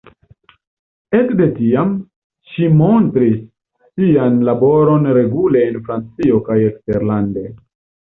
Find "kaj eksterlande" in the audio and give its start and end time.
6.53-7.51